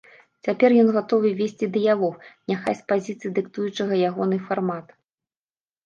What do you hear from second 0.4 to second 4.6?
Цяпер ён гатовы весці дыялог, няхай з пазіцыі дыктуючага ягоны